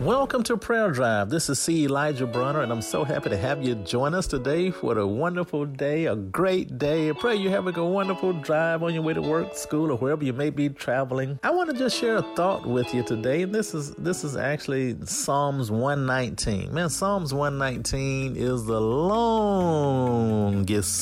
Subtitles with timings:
[0.00, 1.28] Welcome to Prayer Drive.
[1.28, 1.84] This is C.
[1.84, 5.66] Elijah Bronner, and I'm so happy to have you join us today for a wonderful
[5.66, 7.10] day, a great day.
[7.10, 10.24] I pray you're having a wonderful drive on your way to work, school, or wherever
[10.24, 11.38] you may be traveling.
[11.42, 14.38] I want to just share a thought with you today, and this is this is
[14.38, 16.72] actually Psalms 119.
[16.72, 20.50] Man, Psalms 119 is the longest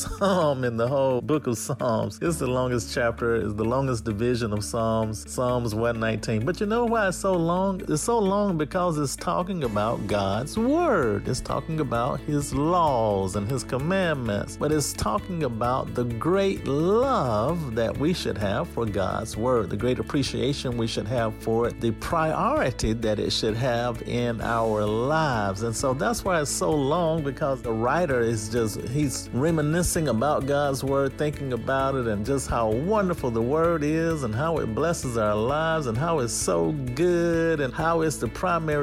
[0.18, 2.18] psalm in the whole book of Psalms.
[2.22, 6.46] It's the longest chapter, it's the longest division of Psalms, Psalms 119.
[6.46, 7.82] But you know why it's so long?
[7.86, 11.26] It's so long because it's talking about God's Word.
[11.26, 14.56] It's talking about His laws and His commandments.
[14.56, 19.76] But it's talking about the great love that we should have for God's Word, the
[19.76, 24.86] great appreciation we should have for it, the priority that it should have in our
[24.86, 25.62] lives.
[25.62, 30.46] And so that's why it's so long because the writer is just, he's reminiscing about
[30.46, 34.72] God's Word, thinking about it, and just how wonderful the Word is and how it
[34.76, 38.75] blesses our lives and how it's so good and how it's the primary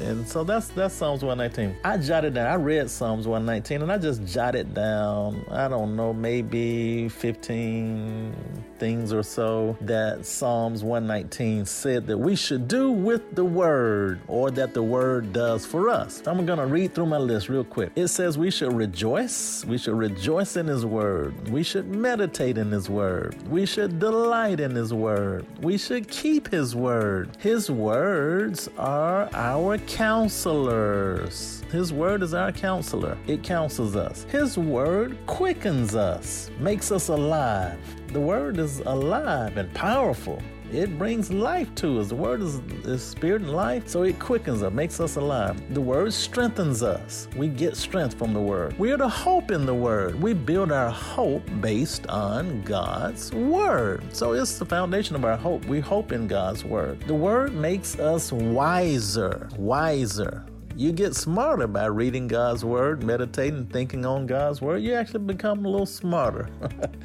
[0.00, 1.78] And so that's that's Psalms 119.
[1.84, 6.12] I jotted down, I read Psalms 119 and I just jotted down, I don't know,
[6.12, 8.34] maybe 15
[8.78, 14.50] things or so that Psalms 119 said that we should do with the word or
[14.50, 16.22] that the word does for us.
[16.26, 17.92] I'm going to read through my list real quick.
[17.96, 19.64] It says we should rejoice.
[19.64, 21.48] We should rejoice in his word.
[21.48, 23.36] We should meditate in his word.
[23.48, 25.46] We should delight in his word.
[25.62, 27.36] We should keep his word.
[27.38, 31.62] His words are our counselors.
[31.70, 33.18] His word is our counselor.
[33.26, 34.24] It counsels us.
[34.24, 37.78] His word quickens us, makes us alive.
[38.08, 40.42] The word is alive and powerful.
[40.72, 42.08] It brings life to us.
[42.08, 45.60] The word is, is spirit and life, so it quickens us, makes us alive.
[45.74, 47.28] The word strengthens us.
[47.36, 48.76] We get strength from the word.
[48.76, 50.20] We are the hope in the word.
[50.20, 54.02] We build our hope based on God's word.
[54.12, 55.64] So it's the foundation of our hope.
[55.66, 57.00] We hope in God's word.
[57.02, 60.46] The word makes us wiser, wiser.
[60.78, 64.82] You get smarter by reading God's Word, meditating, thinking on God's Word.
[64.82, 66.50] You actually become a little smarter.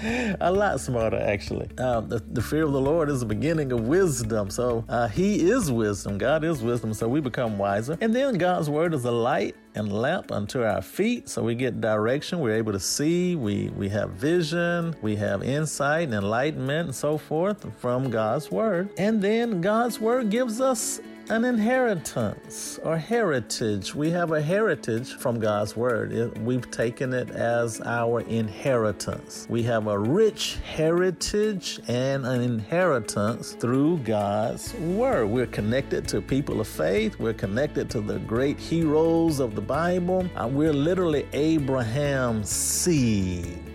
[0.40, 1.68] a lot smarter, actually.
[1.76, 4.48] Uh, the, the, fear of the Lord is the beginning of wisdom.
[4.48, 6.16] So uh, He is wisdom.
[6.16, 6.94] God is wisdom.
[6.94, 7.98] So we become wiser.
[8.00, 11.28] And then God's Word is a light and lamp unto our feet.
[11.28, 12.40] So we get direction.
[12.40, 13.36] We're able to see.
[13.36, 14.96] We, we have vision.
[15.02, 18.88] We have insight and enlightenment and so forth from God's Word.
[18.96, 23.94] And then God's Word gives us an inheritance or heritage.
[23.94, 26.38] We have a heritage from God's Word.
[26.38, 29.46] We've taken it as our inheritance.
[29.50, 35.26] We have a rich heritage and an inheritance through God's Word.
[35.26, 40.28] We're connected to people of faith, we're connected to the great heroes of the Bible.
[40.34, 43.67] Uh, we're literally Abraham's seed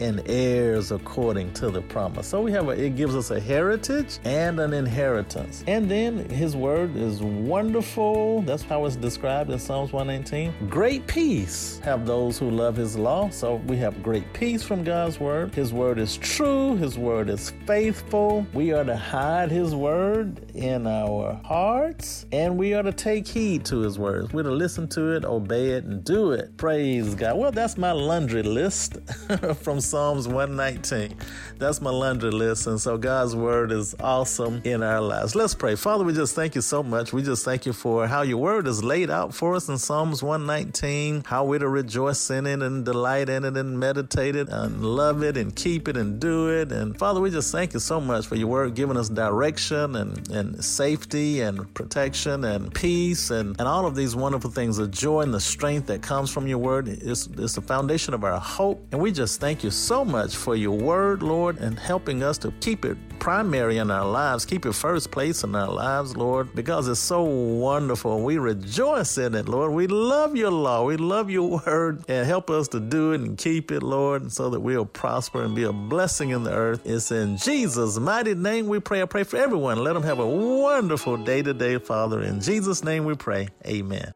[0.00, 2.26] and heirs according to the promise.
[2.26, 5.64] So we have a, it gives us a heritage and an inheritance.
[5.66, 8.42] And then his word is wonderful.
[8.42, 10.68] That's how it's described in Psalms 119.
[10.68, 13.30] Great peace have those who love his law.
[13.30, 15.54] So we have great peace from God's word.
[15.54, 16.76] His word is true.
[16.76, 18.46] His word is faithful.
[18.52, 23.64] We are to hide his word in our hearts and we are to take heed
[23.66, 24.32] to his words.
[24.32, 26.56] We're to listen to it, obey it, and do it.
[26.56, 27.38] Praise God.
[27.38, 28.98] Well, that's my laundry list
[29.60, 31.16] from Psalms 119.
[31.58, 32.66] That's my laundry list.
[32.66, 35.34] And so God's word is awesome in our lives.
[35.34, 35.74] Let's pray.
[35.74, 37.12] Father, we just thank you so much.
[37.12, 40.22] We just thank you for how your word is laid out for us in Psalms
[40.22, 44.84] 119, how we're to rejoice in it and delight in it and meditate it and
[44.84, 46.72] love it and keep it and do it.
[46.72, 50.28] And Father, we just thank you so much for your word giving us direction and,
[50.30, 55.22] and safety and protection and peace and, and all of these wonderful things, the joy
[55.22, 56.88] and the strength that comes from your word.
[56.88, 58.84] It's, it's the foundation of our hope.
[58.92, 62.52] And we just thank you so much for your word, Lord, and helping us to
[62.60, 66.88] keep it primary in our lives, keep it first place in our lives, Lord, because
[66.88, 68.22] it's so wonderful.
[68.22, 69.72] We rejoice in it, Lord.
[69.72, 70.84] We love your law.
[70.84, 74.50] We love your word and help us to do it and keep it, Lord, so
[74.50, 76.82] that we'll prosper and be a blessing in the earth.
[76.84, 79.02] It's in Jesus' mighty name we pray.
[79.02, 79.78] I pray for everyone.
[79.78, 82.22] Let them have a wonderful day today, Father.
[82.22, 83.48] In Jesus' name we pray.
[83.66, 84.15] Amen.